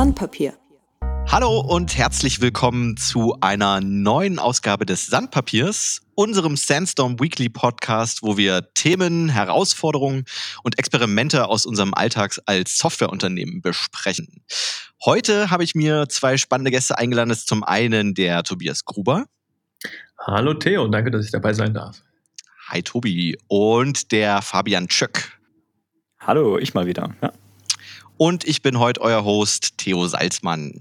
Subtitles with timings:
[0.00, 0.54] Sandpapier.
[1.28, 8.38] Hallo und herzlich willkommen zu einer neuen Ausgabe des Sandpapiers, unserem Sandstorm Weekly Podcast, wo
[8.38, 10.24] wir Themen, Herausforderungen
[10.62, 14.42] und Experimente aus unserem Alltag als Softwareunternehmen besprechen.
[15.04, 17.28] Heute habe ich mir zwei spannende Gäste eingeladen.
[17.28, 19.26] Das ist zum einen der Tobias Gruber.
[20.18, 22.00] Hallo Theo, danke, dass ich dabei sein darf.
[22.68, 23.36] Hi Tobi.
[23.48, 25.38] Und der Fabian Tschöck.
[26.20, 27.14] Hallo, ich mal wieder.
[27.20, 27.32] Ja.
[28.22, 30.78] Und ich bin heute euer Host, Theo Salzmann.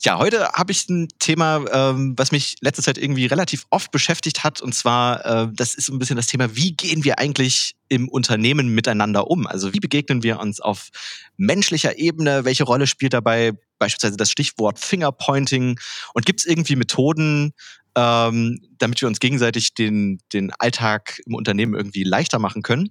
[0.00, 4.42] Ja, heute habe ich ein Thema, ähm, was mich letzte Zeit irgendwie relativ oft beschäftigt
[4.42, 4.60] hat.
[4.60, 8.08] Und zwar, äh, das ist so ein bisschen das Thema, wie gehen wir eigentlich im
[8.08, 9.46] Unternehmen miteinander um?
[9.46, 10.88] Also wie begegnen wir uns auf
[11.36, 12.44] menschlicher Ebene?
[12.44, 15.78] Welche Rolle spielt dabei beispielsweise das Stichwort Fingerpointing?
[16.14, 17.52] Und gibt es irgendwie Methoden,
[17.94, 22.90] ähm, damit wir uns gegenseitig den, den Alltag im Unternehmen irgendwie leichter machen können?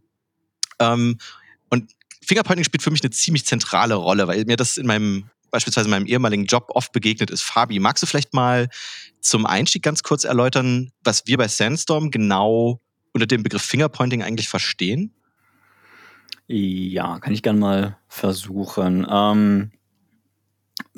[0.79, 1.17] Ähm,
[1.69, 1.91] und
[2.23, 5.91] Fingerpointing spielt für mich eine ziemlich zentrale Rolle, weil mir das in meinem beispielsweise in
[5.91, 7.41] meinem ehemaligen Job oft begegnet ist.
[7.41, 8.69] Fabi, magst du vielleicht mal
[9.19, 12.81] zum Einstieg ganz kurz erläutern, was wir bei Sandstorm genau
[13.13, 15.13] unter dem Begriff Fingerpointing eigentlich verstehen?
[16.47, 19.06] Ja, kann ich gerne mal versuchen.
[19.09, 19.72] Ähm,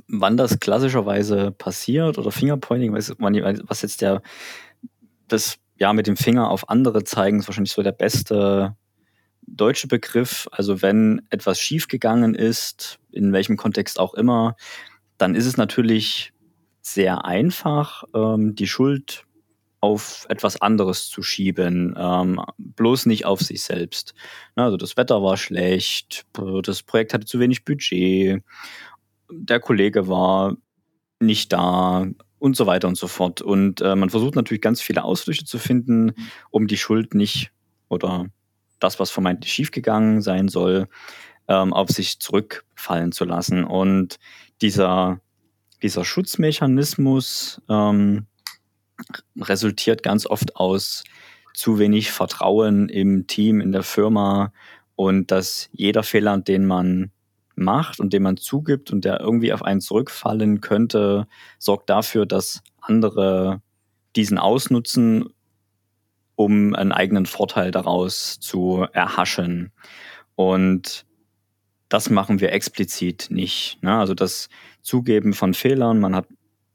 [0.08, 4.22] wann das klassischerweise passiert oder Fingerpointing, was jetzt der,
[5.28, 8.76] das ja mit dem Finger auf andere zeigen, ist wahrscheinlich so der beste
[9.48, 10.48] deutsche Begriff.
[10.52, 14.56] Also wenn etwas schiefgegangen ist, in welchem Kontext auch immer,
[15.18, 16.34] dann ist es natürlich
[16.82, 19.26] sehr einfach, ähm, die Schuld
[19.80, 24.14] auf etwas anderes zu schieben, ähm, bloß nicht auf sich selbst.
[24.56, 26.26] Also das Wetter war schlecht,
[26.64, 28.42] das Projekt hatte zu wenig Budget,
[29.30, 30.56] der Kollege war
[31.20, 32.08] nicht da
[32.40, 33.42] und so weiter und so fort.
[33.42, 36.14] Und äh, man versucht natürlich ganz viele Ausflüchte zu finden,
[36.50, 37.52] um die Schuld nicht
[37.90, 38.28] oder
[38.84, 40.88] das, was vermeintlich schiefgegangen sein soll,
[41.48, 43.64] ähm, auf sich zurückfallen zu lassen.
[43.64, 44.20] Und
[44.62, 45.20] dieser,
[45.82, 48.28] dieser Schutzmechanismus ähm,
[49.40, 51.04] resultiert ganz oft aus
[51.54, 54.52] zu wenig Vertrauen im Team, in der Firma
[54.96, 57.12] und dass jeder Fehler, den man
[57.56, 61.28] macht und den man zugibt und der irgendwie auf einen zurückfallen könnte,
[61.60, 63.62] sorgt dafür, dass andere
[64.16, 65.30] diesen ausnutzen
[66.36, 69.72] um einen eigenen Vorteil daraus zu erhaschen.
[70.36, 71.06] Und
[71.90, 73.78] das machen wir explizit nicht.
[73.82, 73.98] Ne?
[73.98, 74.50] Also das
[74.82, 76.28] Zugeben von Fehlern, man hat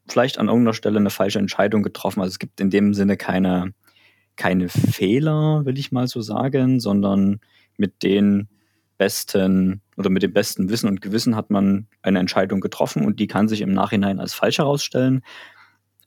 [0.08, 2.20] vielleicht an irgendeiner Stelle eine falsche Entscheidung getroffen.
[2.20, 3.74] Also es gibt in dem Sinne keine,
[4.36, 7.40] keine Fehler, will ich mal so sagen, sondern
[7.76, 8.48] mit den
[8.96, 13.26] besten oder mit dem besten Wissen und Gewissen hat man eine Entscheidung getroffen und die
[13.26, 15.22] kann sich im Nachhinein als falsch herausstellen.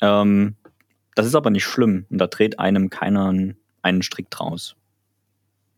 [0.01, 0.55] Ähm,
[1.15, 3.33] das ist aber nicht schlimm und da dreht einem keiner
[3.81, 4.75] einen Strick draus.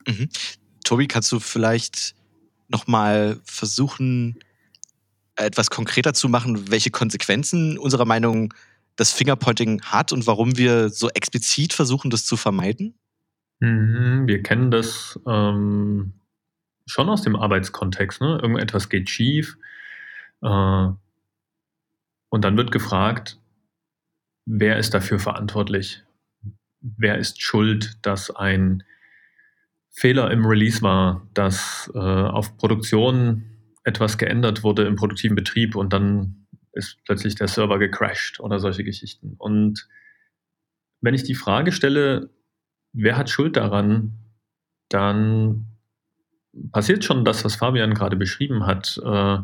[0.07, 0.29] Mhm.
[0.83, 2.15] Tobi, kannst du vielleicht
[2.67, 4.39] nochmal versuchen,
[5.35, 8.53] etwas konkreter zu machen, welche Konsequenzen unserer Meinung
[8.95, 12.93] das Fingerpointing hat und warum wir so explizit versuchen, das zu vermeiden?
[13.59, 16.13] Mhm, wir kennen das ähm,
[16.85, 18.21] schon aus dem Arbeitskontext.
[18.21, 18.39] Ne?
[18.41, 19.57] Irgendetwas geht schief
[20.41, 20.47] äh,
[22.29, 23.39] und dann wird gefragt,
[24.45, 26.03] wer ist dafür verantwortlich?
[26.81, 28.83] Wer ist schuld, dass ein
[29.89, 33.45] Fehler im Release war, dass äh, auf Produktion
[33.83, 38.83] etwas geändert wurde im produktiven Betrieb und dann ist plötzlich der Server gecrashed oder solche
[38.83, 39.35] Geschichten.
[39.37, 39.87] Und
[41.01, 42.31] wenn ich die Frage stelle,
[42.93, 44.17] wer hat Schuld daran,
[44.89, 45.67] dann
[46.71, 48.99] passiert schon das, was Fabian gerade beschrieben hat.
[49.03, 49.37] Äh,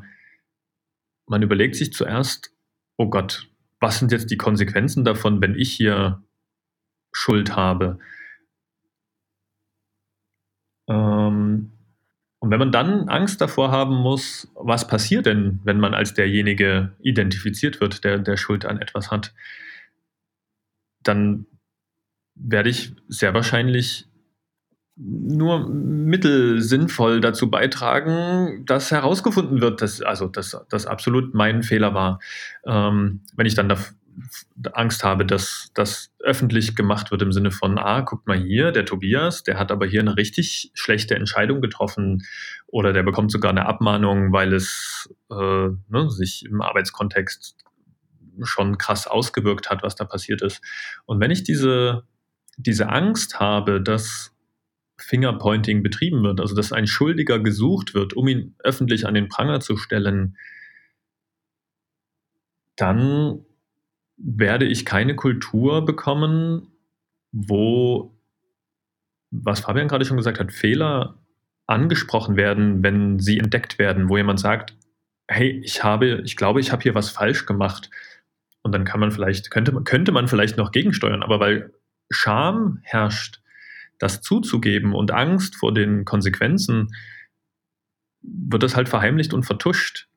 [1.27, 2.51] man überlegt sich zuerst,
[2.97, 3.47] oh Gott,
[3.79, 6.23] was sind jetzt die Konsequenzen davon, wenn ich hier
[7.11, 7.99] Schuld habe?
[10.89, 11.71] Ähm,
[12.39, 16.95] und wenn man dann Angst davor haben muss, was passiert denn, wenn man als derjenige
[16.99, 19.33] identifiziert wird, der, der Schuld an etwas hat,
[21.03, 21.45] dann
[22.35, 24.08] werde ich sehr wahrscheinlich
[25.01, 32.19] nur mittelsinnvoll dazu beitragen, dass herausgefunden wird, dass also dass das absolut mein Fehler war.
[32.65, 33.77] Ähm, wenn ich dann da
[34.73, 38.85] Angst habe, dass das öffentlich gemacht wird im Sinne von, ah, guckt mal hier, der
[38.85, 42.23] Tobias, der hat aber hier eine richtig schlechte Entscheidung getroffen
[42.67, 47.55] oder der bekommt sogar eine Abmahnung, weil es äh, ne, sich im Arbeitskontext
[48.43, 50.61] schon krass ausgewirkt hat, was da passiert ist.
[51.05, 52.03] Und wenn ich diese,
[52.57, 54.33] diese Angst habe, dass
[54.99, 59.59] Fingerpointing betrieben wird, also dass ein Schuldiger gesucht wird, um ihn öffentlich an den Pranger
[59.59, 60.37] zu stellen,
[62.75, 63.45] dann
[64.17, 66.67] werde ich keine Kultur bekommen,
[67.31, 68.17] wo,
[69.31, 71.19] was Fabian gerade schon gesagt hat, Fehler
[71.67, 74.75] angesprochen werden, wenn sie entdeckt werden, wo jemand sagt,
[75.27, 77.89] hey, ich habe, ich glaube, ich habe hier was falsch gemacht.
[78.63, 81.73] Und dann kann man vielleicht, könnte, könnte man vielleicht noch gegensteuern, aber weil
[82.09, 83.41] Scham herrscht,
[83.99, 86.87] das zuzugeben und Angst vor den Konsequenzen,
[88.21, 90.07] wird das halt verheimlicht und vertuscht.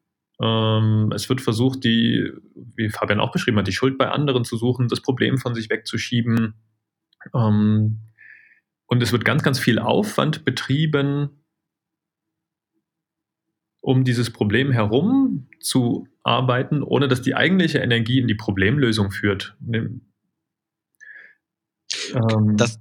[0.41, 2.33] Ähm, es wird versucht, die,
[2.77, 5.69] wie Fabian auch beschrieben hat, die Schuld bei anderen zu suchen, das Problem von sich
[5.69, 6.55] wegzuschieben.
[7.35, 8.01] Ähm,
[8.87, 11.45] und es wird ganz, ganz viel Aufwand betrieben,
[13.81, 19.57] um dieses Problem herum zu arbeiten, ohne dass die eigentliche Energie in die Problemlösung führt.
[19.73, 20.03] Ähm,
[22.57, 22.81] das,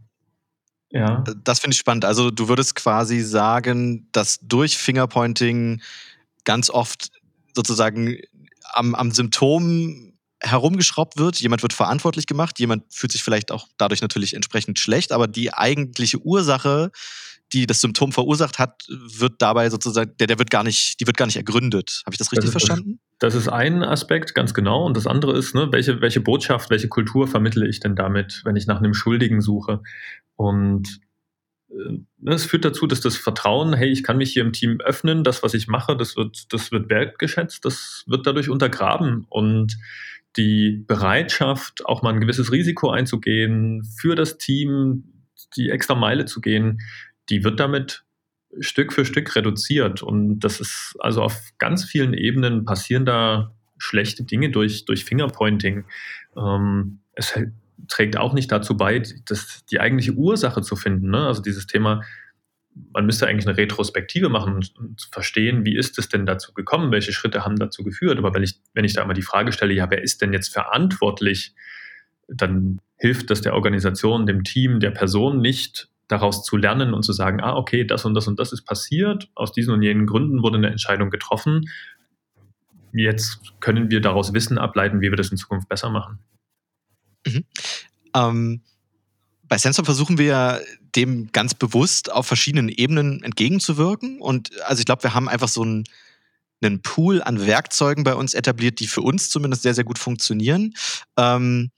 [0.91, 1.23] ja.
[1.43, 2.05] das finde ich spannend.
[2.05, 5.81] Also du würdest quasi sagen, dass durch Fingerpointing
[6.43, 7.11] ganz oft
[7.53, 8.17] sozusagen
[8.73, 14.01] am, am Symptom herumgeschraubt wird, jemand wird verantwortlich gemacht, jemand fühlt sich vielleicht auch dadurch
[14.01, 16.91] natürlich entsprechend schlecht, aber die eigentliche Ursache
[17.53, 21.17] die das Symptom verursacht hat, wird dabei sozusagen, der, der wird gar nicht, die wird
[21.17, 22.01] gar nicht ergründet.
[22.05, 22.99] Habe ich das richtig das verstanden?
[23.21, 24.83] Das, ist ein Aspekt, ganz genau.
[24.83, 28.55] Und das andere ist, ne, welche, welche Botschaft, welche Kultur vermittle ich denn damit, wenn
[28.55, 29.83] ich nach einem Schuldigen suche?
[30.35, 30.99] Und
[31.69, 35.23] äh, es führt dazu, dass das Vertrauen, hey, ich kann mich hier im Team öffnen,
[35.23, 39.27] das, was ich mache, das wird, das wird wertgeschätzt, das wird dadurch untergraben.
[39.29, 39.77] Und
[40.35, 46.41] die Bereitschaft, auch mal ein gewisses Risiko einzugehen, für das Team die extra Meile zu
[46.41, 46.81] gehen,
[47.29, 48.03] die wird damit
[48.59, 50.03] Stück für Stück reduziert.
[50.03, 55.85] Und das ist also auf ganz vielen Ebenen passieren da schlechte Dinge durch, durch Fingerpointing.
[56.37, 57.39] Ähm, es
[57.87, 61.09] trägt auch nicht dazu bei, das, die eigentliche Ursache zu finden.
[61.09, 61.25] Ne?
[61.25, 62.03] Also dieses Thema,
[62.93, 66.91] man müsste eigentlich eine Retrospektive machen und, und, verstehen, wie ist es denn dazu gekommen,
[66.91, 68.17] welche Schritte haben dazu geführt.
[68.17, 70.53] Aber wenn ich, wenn ich da immer die Frage stelle, ja, wer ist denn jetzt
[70.53, 71.53] verantwortlich,
[72.27, 77.13] dann hilft das der Organisation, dem Team, der Person nicht, daraus zu lernen und zu
[77.13, 80.43] sagen, ah, okay, das und das und das ist passiert, aus diesen und jenen Gründen
[80.43, 81.69] wurde eine Entscheidung getroffen.
[82.93, 86.19] Jetzt können wir daraus Wissen ableiten, wie wir das in Zukunft besser machen.
[87.25, 87.45] Mhm.
[88.13, 88.61] Ähm,
[89.47, 90.61] bei Sensor versuchen wir
[90.95, 94.19] dem ganz bewusst auf verschiedenen Ebenen entgegenzuwirken.
[94.19, 95.85] Und also ich glaube, wir haben einfach so einen,
[96.61, 100.73] einen Pool an Werkzeugen bei uns etabliert, die für uns zumindest sehr, sehr gut funktionieren.
[101.17, 101.71] Ähm,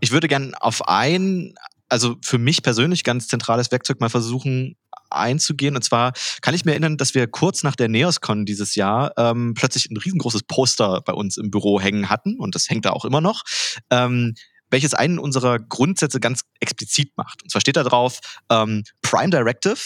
[0.00, 1.54] ich würde gerne auf ein
[1.88, 4.76] also für mich persönlich ganz zentrales Werkzeug mal versuchen
[5.10, 5.76] einzugehen.
[5.76, 6.12] Und zwar
[6.42, 9.96] kann ich mir erinnern, dass wir kurz nach der NeosCon dieses Jahr ähm, plötzlich ein
[9.96, 13.44] riesengroßes Poster bei uns im Büro hängen hatten und das hängt da auch immer noch.
[13.90, 14.34] Ähm,
[14.70, 17.42] welches einen unserer Grundsätze ganz explizit macht.
[17.42, 18.20] Und zwar steht da drauf,
[18.50, 19.80] ähm, Prime Directive,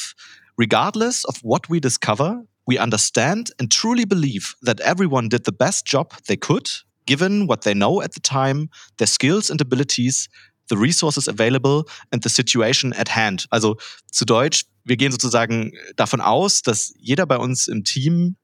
[0.59, 5.85] regardless of what we discover, we understand and truly believe that everyone did the best
[5.87, 8.69] job they could, given what they know at the time,
[8.99, 10.29] their skills and abilities,
[10.69, 13.47] the resources available and the situation at hand.
[13.50, 13.76] Also
[14.11, 18.37] zu Deutsch, wir gehen sozusagen davon aus, dass jeder bei uns im Team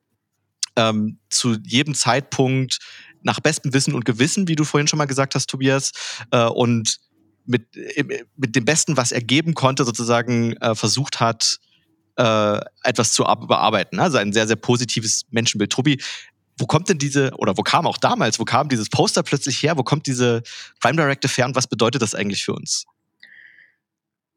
[0.77, 2.79] ähm, zu jedem Zeitpunkt
[3.23, 5.93] nach bestem Wissen und Gewissen, wie du vorhin schon mal gesagt hast, Tobias,
[6.31, 6.99] äh, und
[7.45, 7.67] mit,
[8.37, 11.59] mit dem Besten, was er geben konnte, sozusagen äh, versucht hat,
[12.17, 13.99] äh, etwas zu bearbeiten.
[14.01, 15.73] Also ein sehr, sehr positives Menschenbild.
[15.73, 16.01] Tobi,
[16.59, 19.77] wo kommt denn diese, oder wo kam auch damals, wo kam dieses Poster plötzlich her?
[19.77, 20.43] Wo kommt diese
[20.81, 22.87] Prime Directive her und was bedeutet das eigentlich für uns?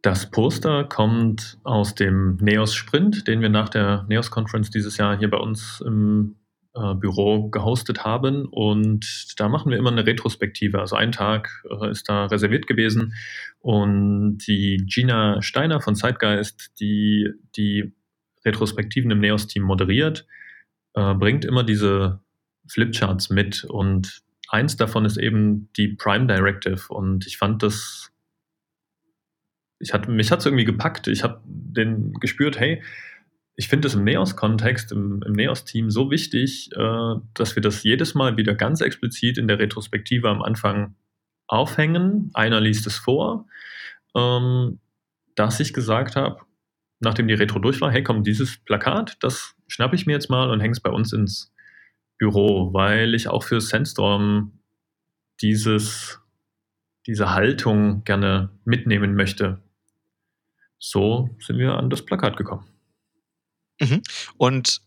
[0.01, 5.17] Das Poster kommt aus dem Neos Sprint, den wir nach der Neos Conference dieses Jahr
[5.17, 6.37] hier bei uns im
[6.73, 8.45] äh, Büro gehostet haben.
[8.45, 10.79] Und da machen wir immer eine Retrospektive.
[10.79, 13.13] Also ein Tag äh, ist da reserviert gewesen.
[13.59, 17.93] Und die Gina Steiner von Zeitgeist, die die
[18.43, 20.25] Retrospektiven im Neos-Team moderiert,
[20.93, 22.19] äh, bringt immer diese
[22.67, 28.11] Flipcharts mit und eins davon ist eben die Prime Directive und ich fand das,
[29.79, 31.07] ich hatte, mich hat es irgendwie gepackt.
[31.07, 32.83] Ich habe den gespürt, hey,
[33.55, 38.13] ich finde es im Neos-Kontext, im, im Neos-Team so wichtig, äh, dass wir das jedes
[38.13, 40.95] Mal wieder ganz explizit in der Retrospektive am Anfang
[41.47, 42.31] aufhängen.
[42.33, 43.47] Einer liest es vor,
[44.15, 44.79] ähm,
[45.35, 46.41] dass ich gesagt habe,
[47.01, 50.49] nachdem die Retro durch war, hey komm, dieses Plakat, das schnappe ich mir jetzt mal
[50.49, 51.51] und hänge es bei uns ins
[52.17, 54.59] Büro, weil ich auch für Sandstorm
[55.41, 56.19] dieses,
[57.07, 59.61] diese Haltung gerne mitnehmen möchte.
[60.77, 62.67] So sind wir an das Plakat gekommen.
[63.79, 64.01] Mhm.
[64.37, 64.81] Und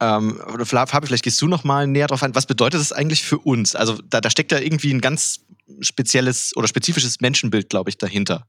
[0.00, 2.34] ähm, Fabi, vielleicht gehst du noch mal näher drauf ein.
[2.34, 3.76] Was bedeutet das eigentlich für uns?
[3.76, 5.44] Also da, da steckt ja irgendwie ein ganz
[5.80, 8.46] spezielles oder spezifisches Menschenbild, glaube ich, dahinter.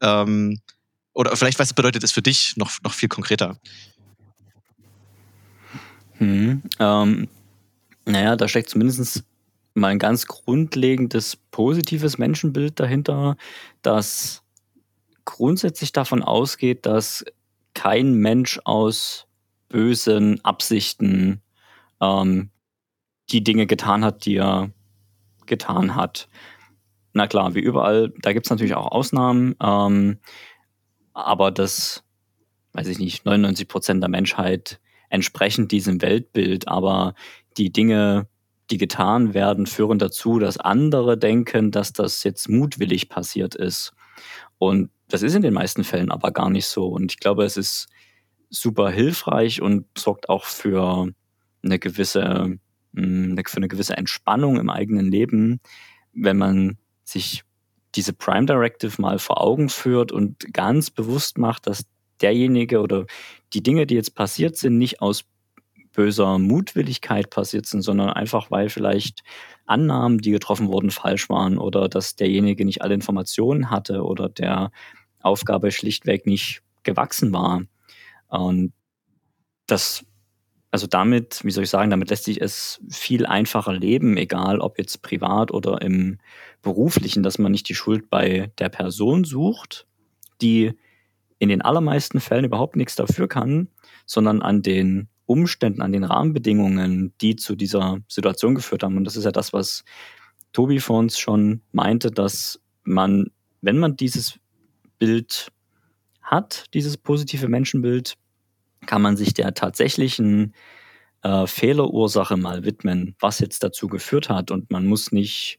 [0.00, 0.60] Ähm,
[1.14, 3.58] oder vielleicht, was bedeutet es für dich noch, noch viel konkreter?
[6.18, 7.28] Hm, ähm,
[8.06, 9.24] naja, da steckt zumindest
[9.74, 13.36] mal ein ganz grundlegendes positives Menschenbild dahinter,
[13.82, 14.42] das
[15.24, 17.24] grundsätzlich davon ausgeht, dass
[17.74, 19.26] kein Mensch aus
[19.68, 21.40] bösen Absichten
[22.00, 22.50] ähm,
[23.30, 24.70] die Dinge getan hat, die er
[25.46, 26.28] getan hat.
[27.14, 30.18] Na klar, wie überall, da gibt es natürlich auch Ausnahmen, ähm,
[31.14, 32.04] aber das,
[32.72, 37.14] weiß ich nicht, 99 Prozent der Menschheit entsprechen diesem Weltbild, aber
[37.56, 38.28] die Dinge,
[38.70, 43.92] die getan werden, führen dazu, dass andere denken, dass das jetzt mutwillig passiert ist.
[44.58, 46.86] Und das ist in den meisten Fällen aber gar nicht so.
[46.86, 47.88] Und ich glaube, es ist
[48.48, 51.12] super hilfreich und sorgt auch für
[51.62, 52.58] eine gewisse,
[52.94, 55.60] hm, für eine gewisse Entspannung im eigenen Leben,
[56.12, 57.44] wenn man sich
[57.94, 61.84] diese Prime Directive mal vor Augen führt und ganz bewusst macht, dass
[62.20, 63.06] derjenige oder
[63.52, 65.24] die Dinge, die jetzt passiert sind, nicht aus
[65.92, 69.22] böser Mutwilligkeit passiert sind, sondern einfach, weil vielleicht
[69.66, 74.70] Annahmen, die getroffen wurden, falsch waren oder dass derjenige nicht alle Informationen hatte oder der
[75.20, 77.62] Aufgabe schlichtweg nicht gewachsen war.
[78.28, 78.72] Und
[79.66, 80.04] das,
[80.72, 84.78] also damit, wie soll ich sagen, damit lässt sich es viel einfacher leben, egal ob
[84.78, 86.18] jetzt privat oder im
[86.62, 89.86] beruflichen, dass man nicht die Schuld bei der Person sucht,
[90.40, 90.72] die
[91.38, 93.68] in den allermeisten Fällen überhaupt nichts dafür kann,
[94.06, 98.96] sondern an den Umständen, an den Rahmenbedingungen, die zu dieser Situation geführt haben.
[98.96, 99.84] Und das ist ja das, was
[100.54, 104.38] Tobi vor uns schon meinte, dass man, wenn man dieses
[104.98, 105.52] Bild
[106.22, 108.14] hat, dieses positive Menschenbild,
[108.86, 110.54] kann man sich der tatsächlichen
[111.22, 114.50] äh, Fehlerursache mal widmen, was jetzt dazu geführt hat.
[114.50, 115.58] Und man muss nicht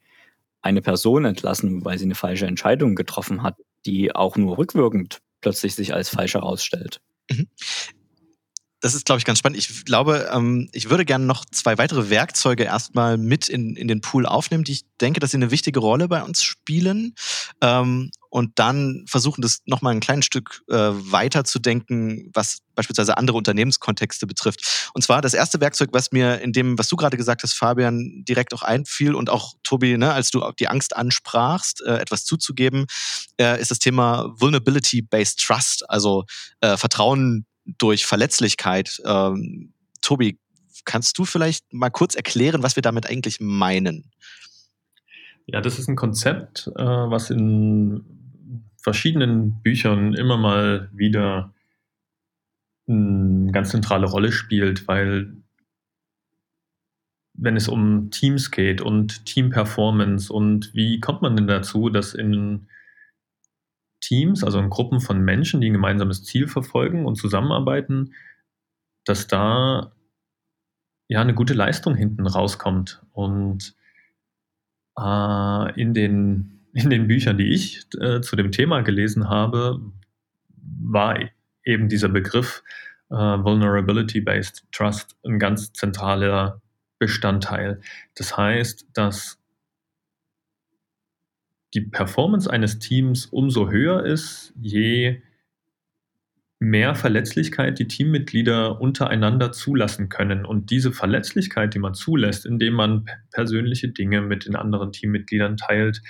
[0.61, 5.75] eine Person entlassen, weil sie eine falsche Entscheidung getroffen hat, die auch nur rückwirkend plötzlich
[5.75, 7.01] sich als falsch herausstellt.
[7.29, 7.47] Mhm
[8.83, 9.57] das ist, glaube ich, ganz spannend.
[9.57, 14.01] Ich glaube, ähm, ich würde gerne noch zwei weitere Werkzeuge erstmal mit in, in den
[14.01, 17.15] Pool aufnehmen, die ich denke, dass sie eine wichtige Rolle bei uns spielen.
[17.61, 23.17] Ähm, und dann versuchen, das nochmal ein kleines Stück äh, weiter zu denken, was beispielsweise
[23.17, 24.89] andere Unternehmenskontexte betrifft.
[24.93, 28.25] Und zwar das erste Werkzeug, was mir in dem, was du gerade gesagt hast, Fabian,
[28.27, 32.87] direkt auch einfiel und auch Tobi, ne, als du die Angst ansprachst, äh, etwas zuzugeben,
[33.39, 36.25] äh, ist das Thema Vulnerability-Based Trust, also
[36.59, 39.01] äh, Vertrauen durch Verletzlichkeit.
[39.05, 40.39] Ähm, Tobi,
[40.85, 44.11] kannst du vielleicht mal kurz erklären, was wir damit eigentlich meinen?
[45.45, 48.03] Ja, das ist ein Konzept, äh, was in
[48.81, 51.53] verschiedenen Büchern immer mal wieder
[52.87, 55.37] eine ganz zentrale Rolle spielt, weil
[57.33, 62.67] wenn es um Teams geht und Team-Performance und wie kommt man denn dazu, dass in
[64.03, 68.13] Teams, also in Gruppen von Menschen, die ein gemeinsames Ziel verfolgen und zusammenarbeiten,
[69.05, 69.93] dass da
[71.07, 73.01] ja eine gute Leistung hinten rauskommt.
[73.13, 73.75] Und
[74.99, 79.79] äh, in, den, in den Büchern, die ich äh, zu dem Thema gelesen habe,
[80.81, 81.17] war
[81.63, 82.61] eben dieser Begriff
[83.09, 86.61] äh, Vulnerability-Based Trust ein ganz zentraler
[86.99, 87.79] Bestandteil.
[88.15, 89.39] Das heißt, dass
[91.73, 95.21] die Performance eines Teams umso höher ist, je
[96.63, 100.45] mehr Verletzlichkeit die Teammitglieder untereinander zulassen können.
[100.45, 106.01] Und diese Verletzlichkeit, die man zulässt, indem man persönliche Dinge mit den anderen Teammitgliedern teilt,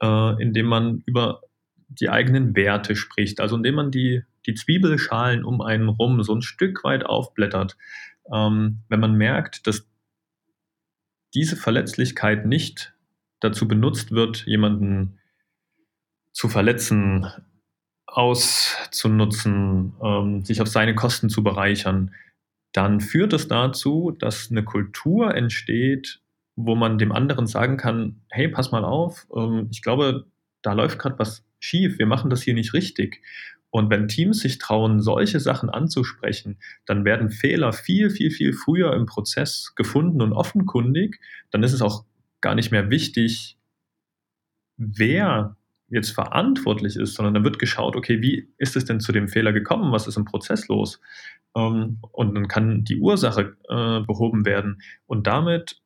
[0.00, 1.40] äh, indem man über
[1.88, 6.42] die eigenen Werte spricht, also indem man die, die Zwiebelschalen um einen rum so ein
[6.42, 7.76] Stück weit aufblättert,
[8.32, 9.88] ähm, wenn man merkt, dass
[11.34, 12.95] diese Verletzlichkeit nicht
[13.40, 15.18] dazu benutzt wird, jemanden
[16.32, 17.26] zu verletzen,
[18.06, 22.14] auszunutzen, ähm, sich auf seine Kosten zu bereichern,
[22.72, 26.20] dann führt es dazu, dass eine Kultur entsteht,
[26.56, 30.26] wo man dem anderen sagen kann, hey, pass mal auf, ähm, ich glaube,
[30.62, 33.22] da läuft gerade was schief, wir machen das hier nicht richtig.
[33.70, 38.94] Und wenn Teams sich trauen, solche Sachen anzusprechen, dann werden Fehler viel, viel, viel früher
[38.94, 41.20] im Prozess gefunden und offenkundig.
[41.50, 42.04] Dann ist es auch
[42.40, 43.58] gar nicht mehr wichtig,
[44.76, 45.56] wer
[45.88, 49.52] jetzt verantwortlich ist, sondern dann wird geschaut, okay, wie ist es denn zu dem Fehler
[49.52, 49.92] gekommen?
[49.92, 51.00] Was ist im Prozess los?
[51.54, 54.82] Ähm, und dann kann die Ursache äh, behoben werden.
[55.06, 55.80] Und damit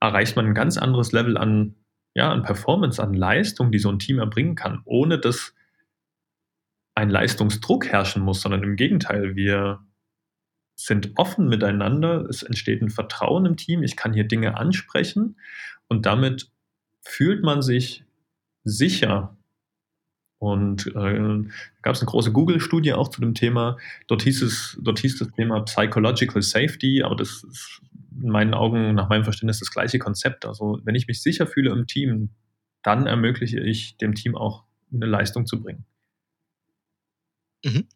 [0.00, 1.76] erreicht man ein ganz anderes Level an,
[2.14, 5.54] ja, an Performance, an Leistung, die so ein Team erbringen kann, ohne dass
[6.94, 9.80] ein Leistungsdruck herrschen muss, sondern im Gegenteil, wir
[10.76, 15.36] sind offen miteinander, es entsteht ein Vertrauen im Team, ich kann hier Dinge ansprechen
[15.88, 16.50] und damit
[17.02, 18.04] fühlt man sich
[18.64, 19.36] sicher.
[20.38, 21.48] Und äh,
[21.80, 23.78] gab es eine große Google-Studie auch zu dem Thema.
[24.08, 27.80] Dort hieß es, dort hieß das Thema Psychological Safety, aber das ist
[28.20, 30.44] in meinen Augen, nach meinem Verständnis, das gleiche Konzept.
[30.44, 32.30] Also wenn ich mich sicher fühle im Team,
[32.82, 35.86] dann ermögliche ich dem Team auch eine Leistung zu bringen.
[37.64, 37.88] Mhm.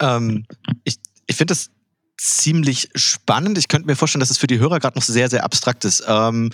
[0.00, 0.46] Ähm,
[0.84, 1.70] ich ich finde das
[2.16, 3.58] ziemlich spannend.
[3.58, 6.04] Ich könnte mir vorstellen, dass es für die Hörer gerade noch sehr, sehr abstrakt ist.
[6.06, 6.50] Ähm,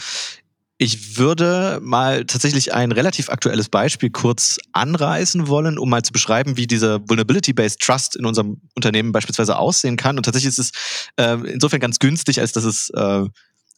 [0.82, 6.56] ich würde mal tatsächlich ein relativ aktuelles Beispiel kurz anreißen wollen, um mal zu beschreiben,
[6.56, 10.16] wie dieser Vulnerability-Based Trust in unserem Unternehmen beispielsweise aussehen kann.
[10.16, 10.72] Und tatsächlich ist es
[11.16, 13.26] äh, insofern ganz günstig, als dass es äh,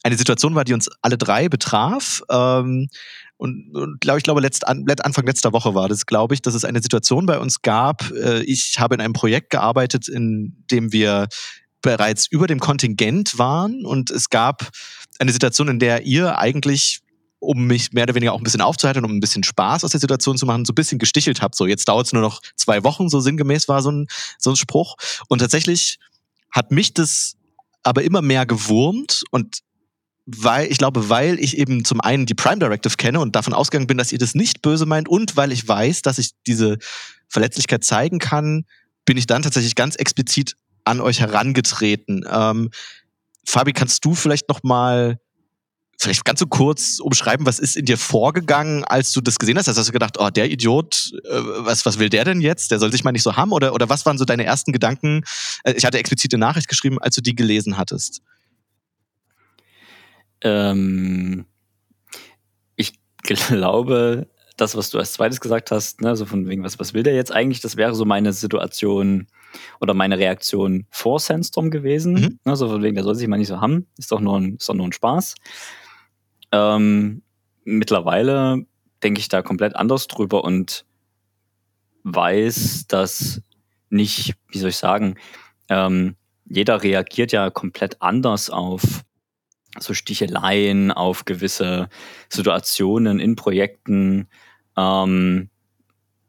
[0.05, 2.23] eine Situation war, die uns alle drei betraf.
[2.31, 2.89] Ähm,
[3.37, 6.55] und, und glaube ich glaube letzt, an, Anfang letzter Woche war das, glaube ich, dass
[6.55, 8.13] es eine Situation bei uns gab.
[8.13, 11.27] Äh, ich habe in einem Projekt gearbeitet, in dem wir
[11.83, 14.71] bereits über dem Kontingent waren und es gab
[15.19, 17.01] eine Situation, in der ihr eigentlich
[17.43, 20.01] um mich mehr oder weniger auch ein bisschen aufzuhalten, um ein bisschen Spaß aus der
[20.01, 21.57] Situation zu machen, so ein bisschen gestichelt habt.
[21.57, 24.07] So, jetzt dauert es nur noch zwei Wochen, so sinngemäß war so ein,
[24.39, 24.95] so ein Spruch.
[25.29, 25.99] Und tatsächlich
[26.53, 27.37] hat mich das
[27.83, 29.59] aber immer mehr gewurmt und
[30.25, 33.89] weil, ich glaube, weil ich eben zum einen die Prime Directive kenne und davon ausgegangen
[33.89, 36.79] bin, dass ihr das nicht böse meint und weil ich weiß, dass ich diese
[37.29, 38.65] Verletzlichkeit zeigen kann,
[39.05, 42.25] bin ich dann tatsächlich ganz explizit an euch herangetreten.
[42.31, 42.71] Ähm,
[43.47, 45.19] Fabi, kannst du vielleicht noch mal
[46.03, 49.69] vielleicht ganz so kurz umschreiben, was ist in dir vorgegangen, als du das gesehen hast?
[49.69, 52.71] Hast du gedacht, oh, der Idiot, äh, was, was will der denn jetzt?
[52.71, 53.53] Der soll sich mal nicht so haben?
[53.53, 55.23] Oder, oder was waren so deine ersten Gedanken?
[55.63, 58.21] Äh, ich hatte explizite Nachricht geschrieben, als du die gelesen hattest.
[60.41, 61.47] Ähm,
[62.75, 64.27] ich glaube,
[64.63, 67.15] das, was du als zweites gesagt hast, ne, so von wegen, was, was will der
[67.15, 69.27] jetzt eigentlich, das wäre so meine Situation
[69.81, 72.15] oder meine Reaktion vor Sandstorm gewesen.
[72.15, 72.39] Mhm.
[72.45, 74.57] Ne, so von wegen, der soll sich mal nicht so haben, ist doch nur ein,
[74.57, 75.35] ist doch nur ein Spaß.
[76.53, 77.23] Ähm,
[77.65, 78.65] mittlerweile
[79.03, 80.85] denke ich da komplett anders drüber und
[82.05, 83.43] weiß, dass
[83.91, 85.17] nicht, wie soll ich sagen,
[85.69, 86.17] ähm,
[86.47, 89.03] jeder reagiert ja komplett anders auf
[89.79, 91.89] so Sticheleien, auf gewisse
[92.29, 94.29] Situationen in Projekten.
[94.77, 95.49] Ähm,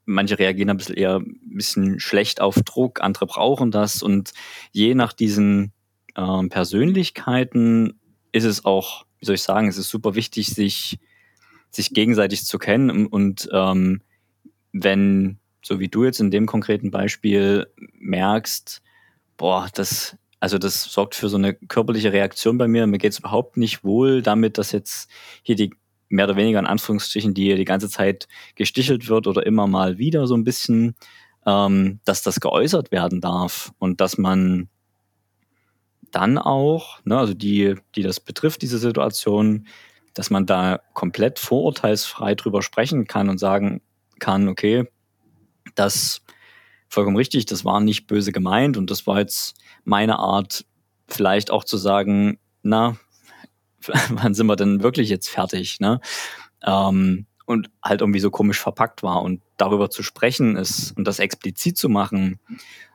[0.06, 4.04] manche reagieren ein bisschen eher ein bisschen schlecht auf Druck, andere brauchen das.
[4.04, 4.34] Und
[4.72, 5.72] je nach diesen
[6.16, 8.00] ähm, Persönlichkeiten
[8.32, 11.00] ist es auch, wie soll ich sagen, es ist super wichtig, sich,
[11.70, 13.08] sich gegenseitig zu kennen.
[13.08, 14.02] Und, ähm,
[14.74, 17.68] wenn, so wie du jetzt in dem konkreten Beispiel
[18.00, 18.82] merkst,
[19.38, 22.86] boah, das also das sorgt für so eine körperliche Reaktion bei mir.
[22.86, 25.10] Mir geht es überhaupt nicht wohl damit, dass jetzt
[25.42, 25.74] hier die
[26.14, 30.28] mehr oder weniger in Anführungsstrichen, die die ganze Zeit gestichelt wird oder immer mal wieder
[30.28, 30.96] so ein bisschen,
[31.46, 34.70] ähm, dass das geäußert werden darf und dass man
[36.12, 39.68] dann auch, ne, also die, die das betrifft, diese Situation,
[40.14, 43.82] dass man da komplett vorurteilsfrei drüber sprechen kann und sagen
[44.20, 44.88] kann, okay,
[45.74, 46.22] das
[46.90, 50.64] vollkommen richtig, das war nicht böse gemeint und das war jetzt meine Art,
[51.08, 52.98] vielleicht auch zu sagen, na,
[54.10, 56.00] wann sind wir denn wirklich jetzt fertig, ne?
[56.64, 59.22] Ähm, und halt irgendwie so komisch verpackt war.
[59.22, 62.40] Und darüber zu sprechen ist und das explizit zu machen,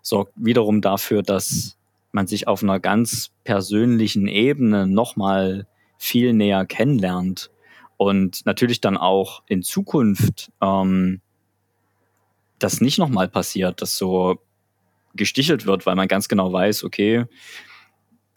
[0.01, 1.77] sorgt wiederum dafür, dass
[2.12, 5.66] man sich auf einer ganz persönlichen Ebene nochmal
[5.98, 7.51] viel näher kennenlernt
[7.98, 11.20] und natürlich dann auch in Zukunft ähm,
[12.59, 14.40] das nicht nochmal passiert, dass so
[15.14, 17.27] gestichelt wird, weil man ganz genau weiß, okay,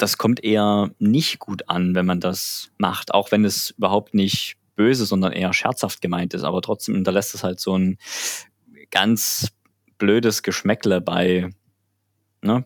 [0.01, 4.55] das kommt eher nicht gut an, wenn man das macht, auch wenn es überhaupt nicht
[4.75, 6.43] böse, sondern eher scherzhaft gemeint ist.
[6.43, 7.97] Aber trotzdem hinterlässt es halt so ein
[8.89, 9.49] ganz
[9.97, 11.49] blödes Geschmäckle bei,
[12.41, 12.65] ne,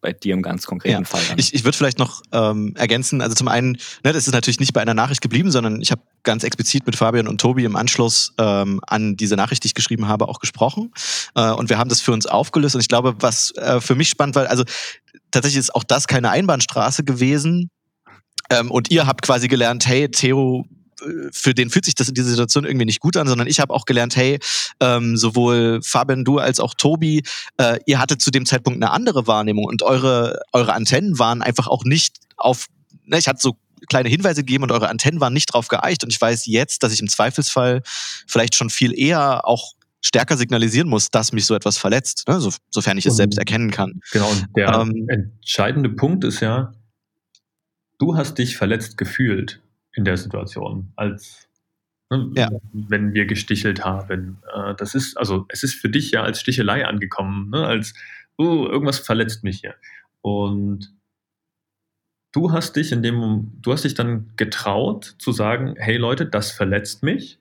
[0.00, 1.04] bei dir im ganz konkreten ja.
[1.04, 1.20] Fall.
[1.28, 1.38] Dann.
[1.38, 4.72] Ich, ich würde vielleicht noch ähm, ergänzen, also zum einen, ne, das ist natürlich nicht
[4.72, 8.32] bei einer Nachricht geblieben, sondern ich habe ganz explizit mit Fabian und Tobi im Anschluss
[8.38, 10.92] ähm, an diese Nachricht, die ich geschrieben habe, auch gesprochen.
[11.34, 12.74] Äh, und wir haben das für uns aufgelöst.
[12.74, 14.64] Und ich glaube, was äh, für mich spannend war, also
[15.30, 17.70] tatsächlich ist auch das keine Einbahnstraße gewesen.
[18.50, 20.64] Ähm, und ihr habt quasi gelernt, hey, Theo
[21.32, 23.72] für den fühlt sich das in dieser Situation irgendwie nicht gut an, sondern ich habe
[23.72, 24.38] auch gelernt, hey,
[24.80, 27.22] ähm, sowohl Fabian, du als auch Tobi,
[27.56, 31.68] äh, ihr hattet zu dem Zeitpunkt eine andere Wahrnehmung und eure, eure Antennen waren einfach
[31.68, 32.66] auch nicht auf,
[33.06, 33.56] ne, ich hatte so
[33.88, 36.92] kleine Hinweise gegeben und eure Antennen waren nicht drauf geeicht und ich weiß jetzt, dass
[36.92, 37.82] ich im Zweifelsfall
[38.26, 42.40] vielleicht schon viel eher auch stärker signalisieren muss, dass mich so etwas verletzt, ne?
[42.40, 44.00] so, sofern ich es selbst erkennen kann.
[44.12, 46.72] Genau, und der ähm, entscheidende Punkt ist ja,
[47.98, 49.60] du hast dich verletzt gefühlt
[49.94, 51.48] in der Situation, als
[52.10, 52.50] ne, ja.
[52.72, 54.42] wenn wir gestichelt haben.
[54.54, 57.94] Äh, das ist, also es ist für dich ja als Stichelei angekommen, ne, als
[58.36, 59.74] oh, irgendwas verletzt mich hier.
[60.22, 60.94] Und
[62.32, 66.50] du hast dich in dem, du hast dich dann getraut zu sagen, hey Leute, das
[66.50, 67.38] verletzt mich.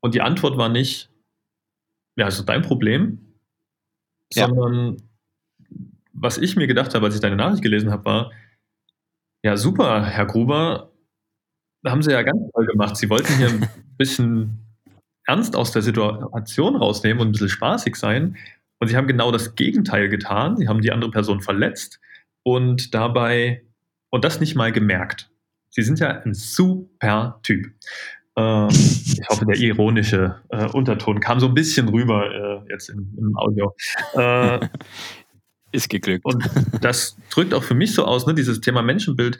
[0.00, 1.10] Und die Antwort war nicht,
[2.16, 3.36] ja, ist dein Problem,
[4.32, 4.46] ja.
[4.48, 4.96] sondern
[6.12, 8.32] was ich mir gedacht habe, als ich deine Nachricht gelesen habe, war,
[9.44, 10.92] ja, super, Herr Gruber,
[11.86, 12.96] haben sie ja ganz toll gemacht.
[12.96, 14.58] Sie wollten hier ein bisschen
[15.26, 18.36] ernst aus der Situation rausnehmen und ein bisschen spaßig sein.
[18.78, 20.56] Und sie haben genau das Gegenteil getan.
[20.56, 22.00] Sie haben die andere Person verletzt.
[22.42, 23.64] und dabei,
[24.10, 25.30] und das nicht mal gemerkt.
[25.70, 27.72] Sie sind ja ein super Typ.
[28.36, 33.14] Äh, ich hoffe, der ironische äh, Unterton kam so ein bisschen rüber äh, jetzt im,
[33.18, 33.74] im Audio.
[34.14, 34.68] Äh,
[35.72, 36.24] Ist geglückt.
[36.24, 36.48] Und
[36.80, 39.38] das drückt auch für mich so aus, ne, dieses Thema Menschenbild,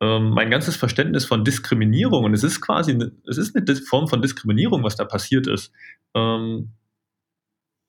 [0.00, 2.24] ähm, mein ganzes Verständnis von Diskriminierung.
[2.24, 5.72] Und es ist quasi, eine, es ist eine Form von Diskriminierung, was da passiert ist.
[6.14, 6.72] Ähm,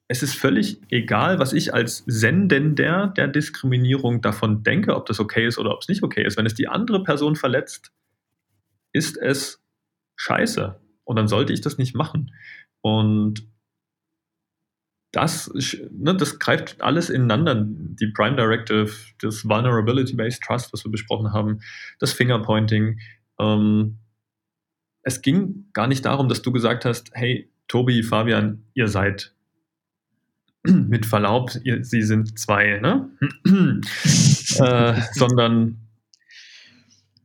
[0.07, 5.45] es ist völlig egal, was ich als Sendender der Diskriminierung davon denke, ob das okay
[5.45, 6.35] ist oder ob es nicht okay ist.
[6.35, 7.91] Wenn es die andere Person verletzt,
[8.91, 9.58] ist es
[10.19, 10.79] scheiße.
[11.05, 12.31] Und dann sollte ich das nicht machen.
[12.81, 13.47] Und
[15.11, 15.51] das,
[15.91, 17.65] ne, das greift alles ineinander.
[17.65, 21.61] Die Prime Directive, das Vulnerability-Based Trust, was wir besprochen haben,
[21.99, 22.99] das Fingerpointing.
[23.39, 23.97] Ähm,
[25.01, 29.33] es ging gar nicht darum, dass du gesagt hast, hey, Tobi, Fabian, ihr seid
[30.63, 33.09] mit Verlaub, ihr, sie sind zwei, ne?
[34.59, 35.87] äh, sondern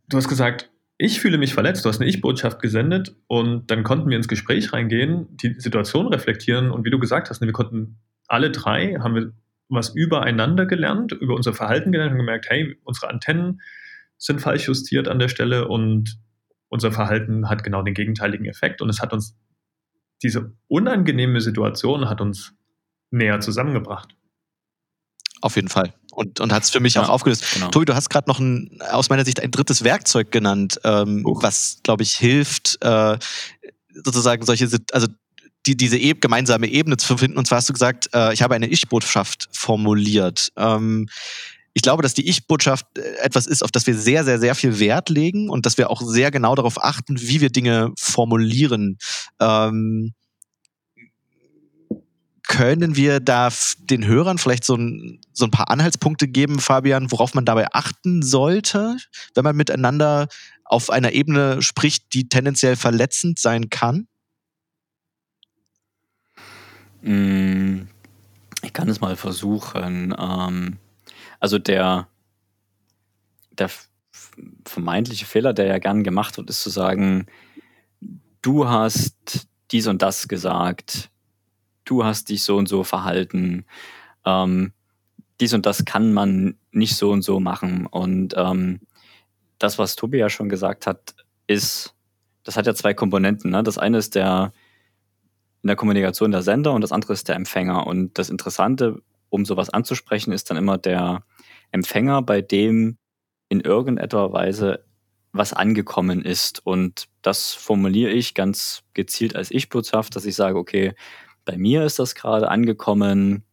[0.09, 0.71] du hast gesagt,
[1.05, 4.73] ich fühle mich verletzt, du hast eine Ich-Botschaft gesendet und dann konnten wir ins Gespräch
[4.73, 9.15] reingehen, die Situation reflektieren und wie du gesagt hast, ne, wir konnten alle drei, haben
[9.15, 9.33] wir
[9.69, 13.61] was übereinander gelernt, über unser Verhalten gelernt und gemerkt, hey, unsere Antennen
[14.17, 16.19] sind falsch justiert an der Stelle und
[16.69, 19.37] unser Verhalten hat genau den gegenteiligen Effekt und es hat uns
[20.23, 22.55] diese unangenehme Situation hat uns
[23.11, 24.17] näher zusammengebracht.
[25.45, 25.93] Auf jeden Fall.
[26.13, 27.45] Und, und hat es für mich ja, auch aufgelöst.
[27.53, 27.69] Genau.
[27.69, 31.81] Tobi, du hast gerade noch ein, aus meiner Sicht ein drittes Werkzeug genannt, ähm, was,
[31.83, 33.19] glaube ich, hilft, äh,
[33.93, 35.07] sozusagen solche, also
[35.67, 37.37] die, diese e gemeinsame Ebene zu finden.
[37.37, 40.49] Und zwar hast du gesagt, äh, ich habe eine Ich-Botschaft formuliert.
[40.57, 41.11] Ähm,
[41.75, 44.79] ich glaube, dass die Ich-Botschaft äh, etwas ist, auf das wir sehr, sehr, sehr viel
[44.79, 48.97] Wert legen und dass wir auch sehr genau darauf achten, wie wir Dinge formulieren.
[49.41, 50.15] Ähm,
[52.55, 53.49] können wir da
[53.91, 58.23] den Hörern vielleicht so ein, so ein paar Anhaltspunkte geben, Fabian, worauf man dabei achten
[58.23, 58.97] sollte,
[59.35, 60.29] wenn man miteinander
[60.65, 64.07] auf einer Ebene spricht, die tendenziell verletzend sein kann?
[67.03, 67.89] Mm,
[68.63, 70.15] ich kann es mal versuchen.
[70.17, 70.79] Ähm,
[71.41, 72.07] also der,
[73.51, 73.69] der
[74.65, 77.27] vermeintliche Fehler, der ja gern gemacht wird, ist zu sagen,
[78.43, 81.11] du hast dies und das gesagt,
[81.85, 83.67] du hast dich so und so verhalten,
[84.25, 84.73] ähm,
[85.41, 87.87] dies und das kann man nicht so und so machen.
[87.87, 88.81] Und ähm,
[89.59, 91.15] das, was Tobi ja schon gesagt hat,
[91.47, 91.95] ist,
[92.45, 93.51] das hat ja zwei Komponenten.
[93.51, 93.63] Ne?
[93.63, 94.53] Das eine ist der
[95.63, 97.87] in der Kommunikation der Sender und das andere ist der Empfänger.
[97.87, 101.25] Und das Interessante, um sowas anzusprechen, ist dann immer der
[101.73, 102.99] Empfänger, bei dem
[103.49, 104.85] in irgendeiner Weise
[105.33, 106.65] was angekommen ist.
[106.67, 110.93] Und das formuliere ich ganz gezielt als Ich-Botschaft, dass ich sage, okay,
[111.45, 113.45] bei mir ist das gerade angekommen,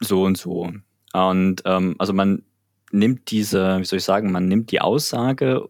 [0.00, 0.72] so und so.
[1.12, 2.42] Und ähm, also man
[2.90, 5.68] nimmt diese, wie soll ich sagen, man nimmt die Aussage,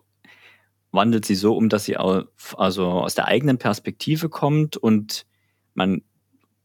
[0.92, 5.26] wandelt sie so um, dass sie auf, also aus der eigenen Perspektive kommt und
[5.74, 6.02] man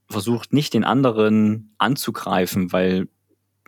[0.10, 3.08] versucht nicht den anderen anzugreifen, weil,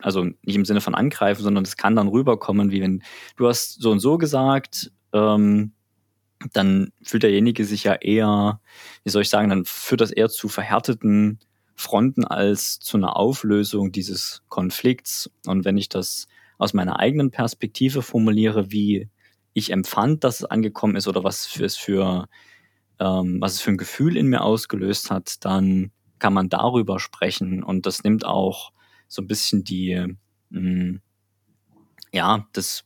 [0.01, 3.03] also nicht im Sinne von angreifen, sondern es kann dann rüberkommen, wie wenn
[3.37, 5.73] du hast so und so gesagt, ähm,
[6.53, 8.61] dann fühlt derjenige sich ja eher,
[9.03, 11.39] wie soll ich sagen, dann führt das eher zu verhärteten
[11.75, 15.29] Fronten als zu einer Auflösung dieses Konflikts.
[15.45, 16.27] Und wenn ich das
[16.57, 19.09] aus meiner eigenen Perspektive formuliere, wie
[19.53, 22.27] ich empfand, dass es angekommen ist oder was es für,
[22.99, 27.63] ähm, was es für ein Gefühl in mir ausgelöst hat, dann kann man darüber sprechen.
[27.63, 28.71] Und das nimmt auch
[29.07, 30.15] so ein bisschen die,
[30.49, 31.01] mh, hm,
[32.13, 32.83] ja, das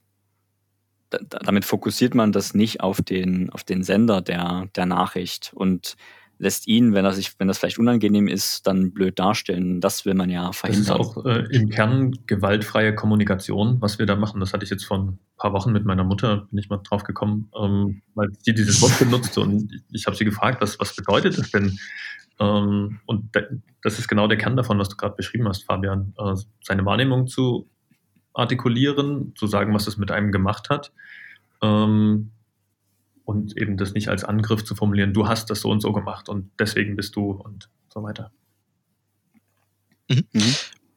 [1.09, 5.95] damit fokussiert man das nicht auf den, auf den Sender der, der Nachricht und
[6.37, 9.79] lässt ihn, wenn er sich, wenn das vielleicht unangenehm ist, dann blöd darstellen.
[9.79, 10.97] Das will man ja verhindern.
[10.97, 14.39] Das ist auch äh, im Kern gewaltfreie Kommunikation, was wir da machen.
[14.39, 17.03] Das hatte ich jetzt vor ein paar Wochen mit meiner Mutter, bin ich mal drauf
[17.03, 21.37] gekommen, ähm, weil sie dieses Wort benutzte und ich habe sie gefragt, was, was bedeutet
[21.37, 21.77] das denn?
[22.39, 23.29] Ähm, und
[23.81, 26.13] das ist genau der Kern davon, was du gerade beschrieben hast, Fabian.
[26.17, 27.69] Äh, seine Wahrnehmung zu
[28.35, 30.91] artikulieren, zu sagen, was es mit einem gemacht hat.
[31.61, 32.31] Ähm,
[33.23, 36.29] und eben das nicht als Angriff zu formulieren, du hast das so und so gemacht
[36.29, 38.31] und deswegen bist du und so weiter.
[40.09, 40.25] Mhm.
[40.31, 40.55] Mhm.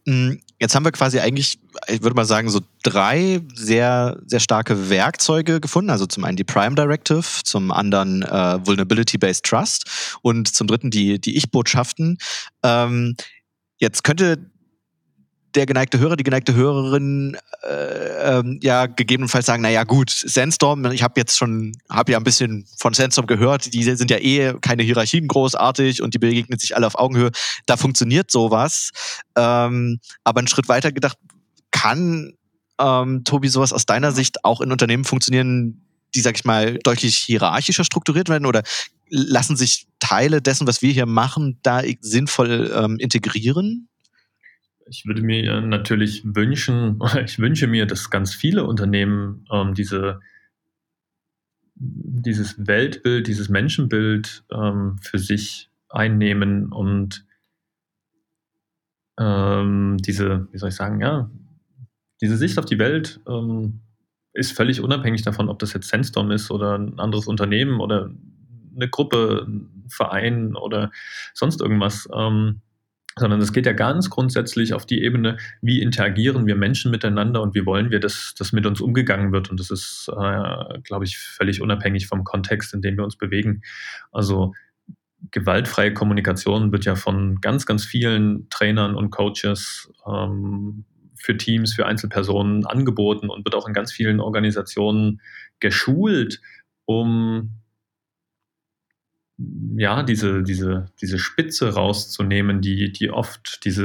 [0.09, 4.89] Mm, jetzt haben wir quasi eigentlich, ich würde mal sagen, so drei sehr, sehr starke
[4.89, 5.91] Werkzeuge gefunden.
[5.91, 11.21] Also zum einen die Prime Directive, zum anderen äh, Vulnerability-Based Trust und zum dritten die,
[11.21, 12.19] die Ich-Botschaften.
[12.63, 13.17] Ähm,
[13.77, 14.51] jetzt könnte
[15.55, 21.03] der geneigte Hörer, die geneigte Hörerin äh, ähm, ja gegebenenfalls sagen, naja gut, Sandstorm, ich
[21.03, 24.83] habe jetzt schon, habe ja ein bisschen von Sandstorm gehört, die sind ja eh keine
[24.83, 27.31] Hierarchien großartig und die begegnen sich alle auf Augenhöhe.
[27.67, 28.91] Da funktioniert sowas.
[29.37, 31.19] Ähm, aber einen Schritt weiter gedacht,
[31.71, 32.35] kann,
[32.81, 35.85] ähm, Tobi, sowas aus deiner Sicht auch in Unternehmen funktionieren,
[36.15, 38.47] die, sag ich mal, deutlich hierarchischer strukturiert werden?
[38.47, 38.63] Oder
[39.09, 43.89] lassen sich Teile dessen, was wir hier machen, da sinnvoll ähm, integrieren?
[44.89, 50.21] Ich würde mir natürlich wünschen, ich wünsche mir, dass ganz viele Unternehmen ähm, diese,
[51.75, 57.27] dieses Weltbild, dieses Menschenbild ähm, für sich einnehmen und
[59.19, 61.31] ähm, diese, wie soll ich sagen, ja,
[62.21, 63.81] diese Sicht auf die Welt ähm,
[64.33, 68.11] ist völlig unabhängig davon, ob das jetzt Sandstorm ist oder ein anderes Unternehmen oder
[68.75, 70.91] eine Gruppe, ein Verein oder
[71.35, 72.09] sonst irgendwas.
[72.13, 72.61] Ähm,
[73.19, 77.55] sondern es geht ja ganz grundsätzlich auf die Ebene, wie interagieren wir Menschen miteinander und
[77.55, 79.51] wie wollen wir, dass, dass mit uns umgegangen wird.
[79.51, 83.63] Und das ist, äh, glaube ich, völlig unabhängig vom Kontext, in dem wir uns bewegen.
[84.13, 84.55] Also
[85.31, 90.85] gewaltfreie Kommunikation wird ja von ganz, ganz vielen Trainern und Coaches ähm,
[91.17, 95.21] für Teams, für Einzelpersonen angeboten und wird auch in ganz vielen Organisationen
[95.61, 96.41] geschult,
[96.85, 97.59] um
[99.77, 103.85] ja, diese, diese, diese Spitze rauszunehmen, die, die oft diese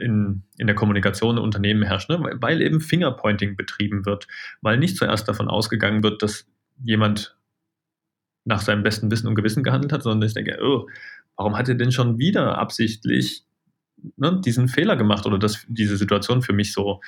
[0.00, 2.18] in, in der Kommunikation in Unternehmen herrscht, ne?
[2.40, 4.26] weil eben Fingerpointing betrieben wird,
[4.62, 6.46] weil nicht zuerst davon ausgegangen wird, dass
[6.82, 7.36] jemand
[8.44, 10.88] nach seinem besten Wissen und Gewissen gehandelt hat, sondern ich denke, oh,
[11.36, 13.44] warum hat er denn schon wieder absichtlich
[14.16, 17.02] ne, diesen Fehler gemacht oder das, diese Situation für mich so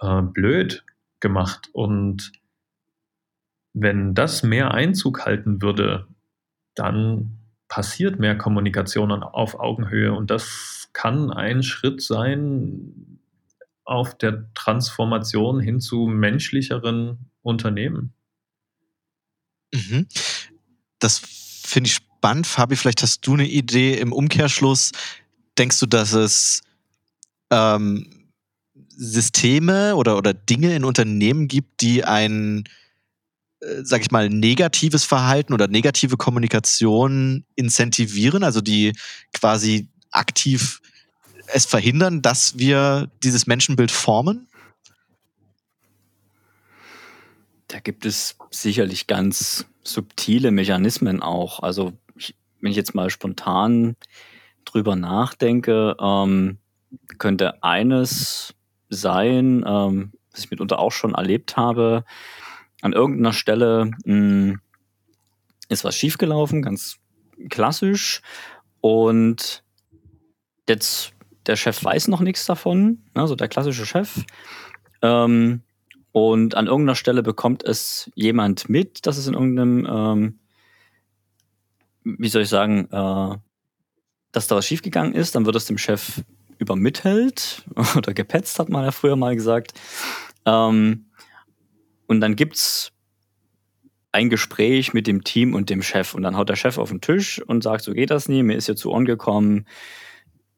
[0.00, 0.84] äh, blöd
[1.20, 1.68] gemacht?
[1.72, 2.32] Und
[3.72, 6.08] wenn das mehr Einzug halten würde,
[6.74, 13.20] dann passiert mehr Kommunikation auf Augenhöhe und das kann ein Schritt sein
[13.84, 18.12] auf der Transformation hin zu menschlicheren Unternehmen.
[19.72, 20.06] Mhm.
[20.98, 22.46] Das finde ich spannend.
[22.46, 24.92] Fabi, vielleicht hast du eine Idee im Umkehrschluss.
[25.58, 26.62] Denkst du, dass es
[27.50, 28.30] ähm,
[28.88, 32.70] Systeme oder, oder Dinge in Unternehmen gibt, die ein äh,
[33.82, 38.94] sag ich mal, negatives Verhalten oder negative Kommunikation incentivieren, also die
[39.32, 40.80] quasi aktiv
[41.52, 44.46] es verhindern, dass wir dieses Menschenbild formen?
[47.68, 51.60] Da gibt es sicherlich ganz subtile Mechanismen auch.
[51.60, 53.96] Also ich, wenn ich jetzt mal spontan
[54.64, 56.58] drüber nachdenke, ähm,
[57.18, 58.54] könnte eines
[58.88, 62.04] sein, ähm, was ich mitunter auch schon erlebt habe,
[62.80, 64.60] an irgendeiner Stelle mh, hm,
[65.68, 66.98] ist was schiefgelaufen, ganz
[67.48, 68.22] klassisch.
[68.80, 69.62] Und
[70.68, 71.12] jetzt
[71.46, 74.24] der Chef weiß noch nichts davon, also der klassische Chef.
[75.02, 75.62] Ähm,
[76.12, 80.38] und an irgendeiner Stelle bekommt es jemand mit, dass es in irgendeinem, ähm,
[82.04, 83.36] wie soll ich sagen, äh,
[84.32, 85.34] dass da was schiefgegangen ist.
[85.34, 86.22] Dann wird es dem Chef
[86.58, 87.64] übermittelt
[87.96, 89.72] oder gepetzt, hat man ja früher mal gesagt.
[90.46, 91.09] Ähm,
[92.10, 92.90] und dann gibt's
[94.10, 96.12] ein Gespräch mit dem Team und dem Chef.
[96.12, 98.56] Und dann haut der Chef auf den Tisch und sagt, so geht das nie, mir
[98.56, 99.64] ist hier zu Ohren gekommen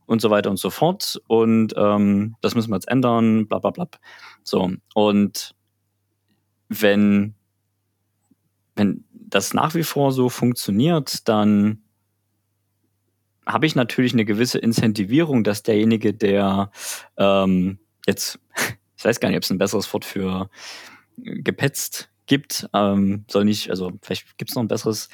[0.06, 1.20] und so weiter und so fort.
[1.26, 3.86] Und ähm, das müssen wir jetzt ändern, bla bla bla.
[4.42, 5.54] So, und
[6.70, 7.34] wenn,
[8.74, 11.82] wenn das nach wie vor so funktioniert, dann
[13.44, 16.70] habe ich natürlich eine gewisse Incentivierung, dass derjenige, der
[17.18, 18.38] ähm, jetzt,
[18.96, 20.48] ich weiß gar nicht, ob es ein besseres Wort für
[21.22, 22.68] gepetzt gibt.
[22.72, 25.08] Ähm, soll nicht, also vielleicht gibt es noch ein besseres,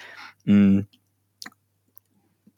[0.44, 0.86] hm,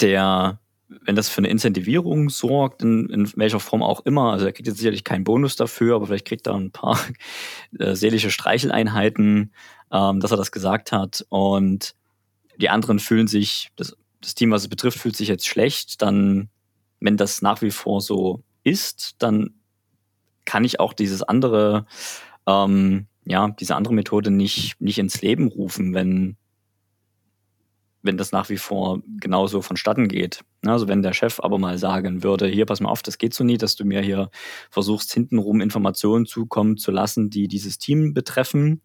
[0.00, 4.52] der, wenn das für eine Incentivierung sorgt, in, in welcher Form auch immer, also er
[4.52, 6.98] kriegt jetzt sicherlich keinen Bonus dafür, aber vielleicht kriegt er ein paar
[7.78, 9.52] äh, seelische Streicheleinheiten,
[9.92, 11.24] ähm, dass er das gesagt hat.
[11.28, 11.94] Und
[12.56, 16.48] die anderen fühlen sich, das, das Team, was es betrifft, fühlt sich jetzt schlecht, dann,
[17.00, 19.54] wenn das nach wie vor so ist, dann
[20.44, 21.86] kann ich auch dieses andere
[22.46, 26.36] ähm, ja, diese andere Methode nicht, nicht ins Leben rufen, wenn,
[28.02, 30.42] wenn das nach wie vor genauso vonstatten geht.
[30.64, 33.44] Also wenn der Chef aber mal sagen würde, hier, pass mal auf, das geht so
[33.44, 34.30] nie, dass du mir hier
[34.70, 38.80] versuchst, hintenrum Informationen zukommen zu lassen, die dieses Team betreffen.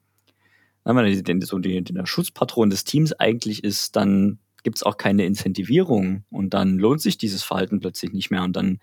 [0.84, 5.26] Wenn er so die, der Schutzpatron des Teams eigentlich ist, dann gibt es auch keine
[5.26, 8.80] Incentivierung und dann lohnt sich dieses Verhalten plötzlich nicht mehr und dann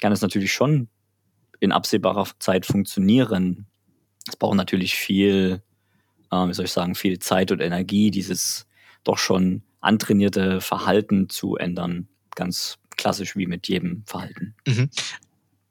[0.00, 0.88] kann es natürlich schon
[1.60, 3.69] in absehbarer Zeit funktionieren.
[4.26, 5.62] Es braucht natürlich viel,
[6.30, 8.66] äh, wie soll ich sagen, viel Zeit und Energie, dieses
[9.04, 12.08] doch schon antrainierte Verhalten zu ändern.
[12.34, 14.54] Ganz klassisch wie mit jedem Verhalten.
[14.66, 14.90] Mhm.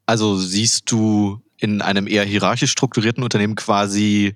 [0.06, 4.34] Also siehst du in einem eher hierarchisch strukturierten Unternehmen quasi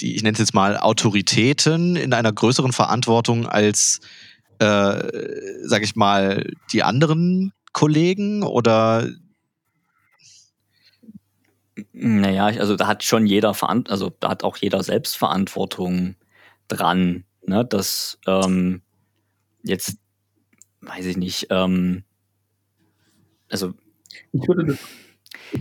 [0.00, 4.00] die, ich nenne es jetzt mal, Autoritäten in einer größeren Verantwortung als,
[4.58, 5.02] äh,
[5.62, 9.08] sag ich mal, die anderen Kollegen oder
[11.92, 16.16] Naja, also da hat schon jeder Verant also da hat auch jeder Selbstverantwortung
[16.68, 17.64] dran, ne?
[17.64, 18.82] Dass ähm,
[19.62, 19.98] jetzt,
[20.80, 22.04] weiß ich nicht, ähm,
[23.48, 23.74] also
[24.32, 24.78] ich würde das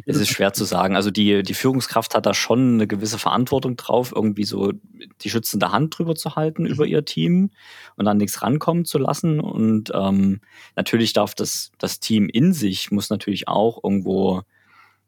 [0.06, 0.96] es ist schwer zu sagen.
[0.96, 4.74] Also die, die Führungskraft hat da schon eine gewisse Verantwortung drauf, irgendwie so
[5.22, 7.52] die schützende Hand drüber zu halten über ihr Team
[7.96, 9.40] und dann nichts rankommen zu lassen.
[9.40, 10.42] Und ähm,
[10.76, 14.44] natürlich darf das, das Team in sich muss natürlich auch irgendwo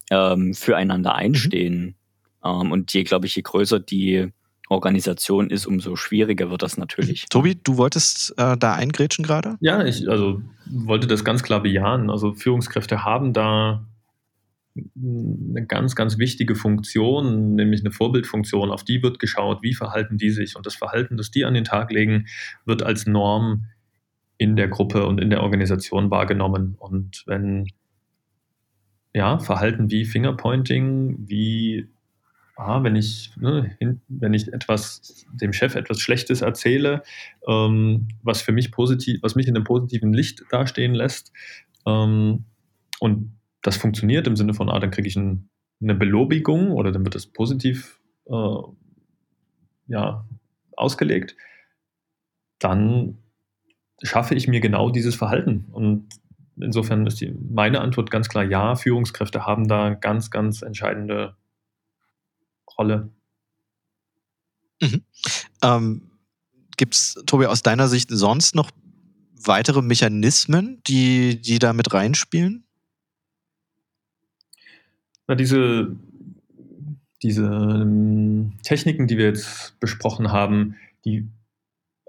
[0.09, 1.95] ähm, füreinander einstehen.
[2.43, 4.31] Ähm, und je, glaube ich, je größer die
[4.69, 7.25] Organisation ist, umso schwieriger wird das natürlich.
[7.29, 9.57] Tobi, du wolltest äh, da eingrätschen gerade?
[9.61, 12.09] Ja, ich also wollte das ganz klar bejahen.
[12.09, 13.85] Also Führungskräfte haben da
[14.75, 18.71] eine ganz, ganz wichtige Funktion, nämlich eine Vorbildfunktion.
[18.71, 20.55] Auf die wird geschaut, wie verhalten die sich.
[20.55, 22.27] Und das Verhalten, das die an den Tag legen,
[22.65, 23.65] wird als Norm
[24.37, 26.75] in der Gruppe und in der Organisation wahrgenommen.
[26.77, 27.67] Und wenn
[29.13, 31.87] ja, Verhalten wie Fingerpointing, wie
[32.55, 37.03] ah, wenn ich, ne, wenn ich etwas dem Chef etwas Schlechtes erzähle,
[37.47, 41.31] ähm, was für mich positiv, was mich in einem positiven Licht dastehen lässt,
[41.85, 42.45] ähm,
[42.99, 45.49] und das funktioniert im Sinne von, ah, dann kriege ich ein,
[45.81, 48.61] eine Belobigung oder dann wird das positiv äh,
[49.87, 50.25] ja,
[50.75, 51.35] ausgelegt,
[52.59, 53.17] dann
[54.03, 55.65] schaffe ich mir genau dieses Verhalten.
[55.71, 56.07] Und
[56.61, 61.35] insofern ist die, meine Antwort ganz klar ja, Führungskräfte haben da ganz, ganz entscheidende
[62.77, 63.09] Rolle.
[64.81, 65.03] Mhm.
[65.61, 66.01] Ähm,
[66.77, 68.71] Gibt es, Tobi, aus deiner Sicht sonst noch
[69.35, 72.63] weitere Mechanismen, die, die da mit reinspielen?
[75.27, 75.95] Na, diese,
[77.21, 81.27] diese ähm, Techniken, die wir jetzt besprochen haben, die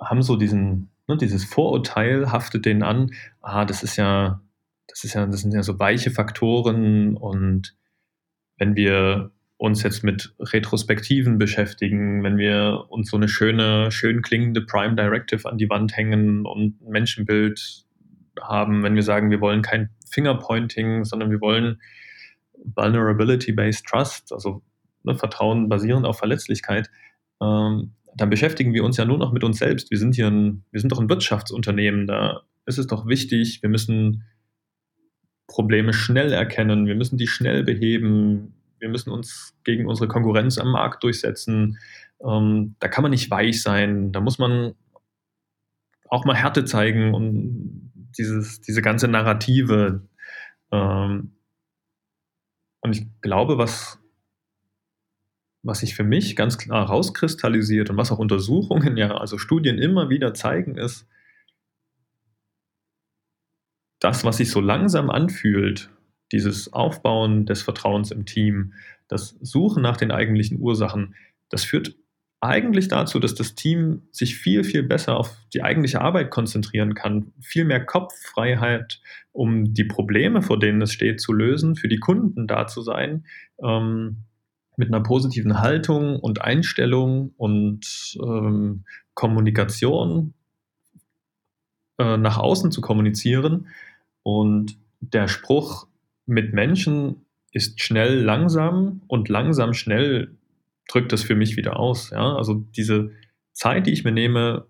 [0.00, 4.40] haben so diesen, ne, dieses Vorurteil haftet denen an, ah, das ist ja,
[4.87, 7.77] das ist ja, das sind ja so weiche Faktoren und
[8.57, 14.62] wenn wir uns jetzt mit Retrospektiven beschäftigen, wenn wir uns so eine schöne, schön klingende
[14.62, 17.85] Prime Directive an die Wand hängen und ein Menschenbild
[18.40, 21.81] haben, wenn wir sagen, wir wollen kein Fingerpointing, sondern wir wollen
[22.64, 24.62] Vulnerability-Based Trust, also
[25.03, 26.90] ne, Vertrauen basierend auf Verletzlichkeit,
[27.42, 29.90] ähm, dann beschäftigen wir uns ja nur noch mit uns selbst.
[29.90, 33.70] Wir sind hier ein, wir sind doch ein Wirtschaftsunternehmen, da ist es doch wichtig, wir
[33.70, 34.25] müssen
[35.46, 40.73] Probleme schnell erkennen, wir müssen die schnell beheben, wir müssen uns gegen unsere Konkurrenz am
[40.73, 41.79] Markt durchsetzen.
[42.25, 44.75] Ähm, da kann man nicht weich sein, da muss man
[46.09, 50.03] auch mal Härte zeigen und dieses, diese ganze Narrative.
[50.73, 51.33] Ähm,
[52.81, 53.99] und ich glaube, was,
[55.62, 60.09] was sich für mich ganz klar rauskristallisiert und was auch Untersuchungen, ja, also Studien immer
[60.09, 61.07] wieder zeigen, ist,
[64.01, 65.90] das, was sich so langsam anfühlt,
[66.33, 68.73] dieses Aufbauen des Vertrauens im Team,
[69.09, 71.14] das Suchen nach den eigentlichen Ursachen,
[71.51, 71.94] das führt
[72.40, 77.33] eigentlich dazu, dass das Team sich viel, viel besser auf die eigentliche Arbeit konzentrieren kann,
[77.40, 82.46] viel mehr Kopffreiheit, um die Probleme, vor denen es steht, zu lösen, für die Kunden
[82.46, 83.27] da zu sein,
[83.62, 84.25] ähm,
[84.80, 90.32] mit einer positiven Haltung und Einstellung und ähm, Kommunikation
[91.98, 93.68] äh, nach außen zu kommunizieren.
[94.22, 95.86] Und der Spruch
[96.24, 100.34] mit Menschen ist schnell langsam und langsam schnell
[100.88, 102.08] drückt das für mich wieder aus.
[102.08, 102.36] Ja?
[102.36, 103.10] Also diese
[103.52, 104.66] Zeit, die ich mir nehme,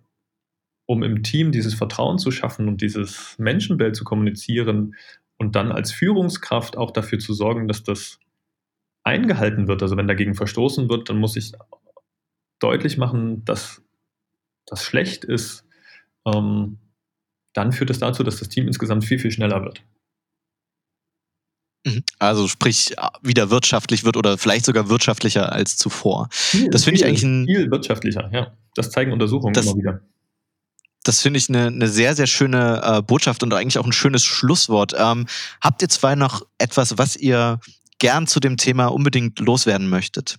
[0.87, 4.97] um im Team dieses Vertrauen zu schaffen und dieses Menschenbild zu kommunizieren
[5.39, 8.19] und dann als Führungskraft auch dafür zu sorgen, dass das
[9.11, 9.83] eingehalten wird.
[9.83, 11.53] Also wenn dagegen verstoßen wird, dann muss ich
[12.61, 13.83] deutlich machen, dass
[14.67, 15.65] das schlecht ist.
[16.27, 16.79] Ähm,
[17.53, 19.83] dann führt das dazu, dass das Team insgesamt viel, viel schneller wird.
[21.87, 22.05] Mhm.
[22.19, 26.29] Also sprich, wieder wirtschaftlich wird oder vielleicht sogar wirtschaftlicher als zuvor.
[26.31, 27.47] Viel, das finde ich eigentlich ein.
[27.47, 28.55] Viel wirtschaftlicher, ja.
[28.75, 30.01] Das zeigen Untersuchungen das, immer wieder.
[31.03, 34.25] Das finde ich eine, eine sehr, sehr schöne äh, Botschaft und eigentlich auch ein schönes
[34.25, 34.95] Schlusswort.
[34.97, 35.27] Ähm,
[35.63, 37.59] habt ihr zwei noch etwas, was ihr
[38.01, 40.39] gern zu dem Thema unbedingt loswerden möchtet?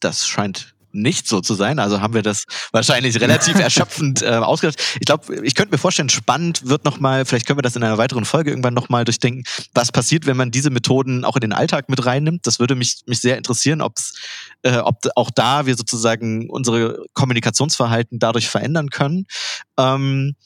[0.00, 1.78] Das scheint nicht so zu sein.
[1.78, 4.80] Also haben wir das wahrscheinlich relativ erschöpfend äh, ausgedacht.
[5.00, 7.98] Ich glaube, ich könnte mir vorstellen, spannend wird nochmal, vielleicht können wir das in einer
[7.98, 9.44] weiteren Folge irgendwann nochmal durchdenken,
[9.74, 12.46] was passiert, wenn man diese Methoden auch in den Alltag mit reinnimmt.
[12.46, 14.14] Das würde mich, mich sehr interessieren, ob's,
[14.62, 19.26] äh, ob auch da wir sozusagen unsere Kommunikationsverhalten dadurch verändern können.
[19.76, 20.36] Ähm,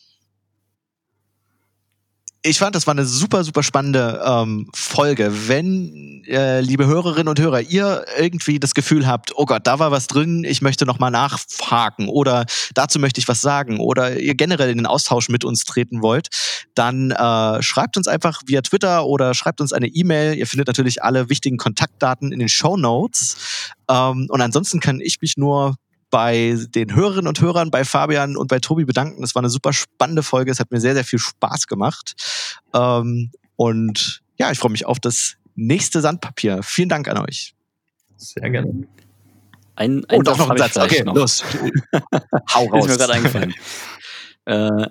[2.49, 5.49] ich fand, das war eine super, super spannende ähm, Folge.
[5.49, 9.91] Wenn, äh, liebe Hörerinnen und Hörer, ihr irgendwie das Gefühl habt, oh Gott, da war
[9.91, 14.71] was drin, ich möchte nochmal nachhaken oder dazu möchte ich was sagen oder ihr generell
[14.71, 16.29] in den Austausch mit uns treten wollt,
[16.75, 20.35] dann äh, schreibt uns einfach via Twitter oder schreibt uns eine E-Mail.
[20.37, 23.37] Ihr findet natürlich alle wichtigen Kontaktdaten in den Show Notes.
[23.91, 25.75] Ähm, und ansonsten kann ich mich nur
[26.11, 29.21] bei den Hörerinnen und Hörern, bei Fabian und bei Tobi bedanken.
[29.21, 30.51] Das war eine super spannende Folge.
[30.51, 32.15] Es hat mir sehr, sehr viel Spaß gemacht.
[32.75, 36.63] Ähm, und ja, ich freue mich auf das nächste Sandpapier.
[36.63, 37.55] Vielen Dank an euch.
[38.17, 38.87] Sehr gerne.
[39.77, 40.77] Ein, ein und auch noch ein Satz.
[40.77, 41.15] Okay, noch.
[41.15, 41.45] los.
[42.55, 42.87] Hau raus.
[42.87, 43.55] Ist mir gerade eingefallen.
[44.49, 44.87] uh,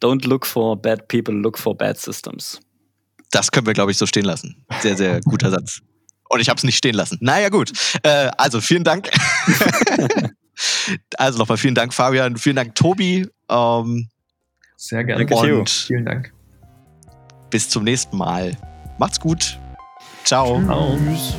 [0.00, 2.60] don't look for bad people, look for bad systems.
[3.30, 4.64] Das können wir, glaube ich, so stehen lassen.
[4.80, 5.80] Sehr, sehr guter Satz.
[6.28, 7.18] Und ich habe es nicht stehen lassen.
[7.20, 7.72] Naja, gut.
[8.02, 9.10] Äh, also, vielen Dank.
[11.16, 12.36] Also nochmal vielen Dank, Fabian.
[12.36, 13.28] Vielen Dank, Tobi.
[13.50, 14.08] Ähm,
[14.76, 15.26] Sehr gerne.
[15.26, 16.32] Danke, und vielen Dank.
[17.50, 18.56] Bis zum nächsten Mal.
[18.98, 19.58] Macht's gut.
[20.24, 20.60] Ciao.
[20.96, 21.36] Tschüss.